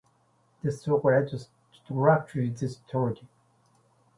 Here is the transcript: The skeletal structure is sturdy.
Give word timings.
The 0.63 0.71
skeletal 0.71 1.37
structure 1.71 2.41
is 2.41 2.79
sturdy. 2.87 3.27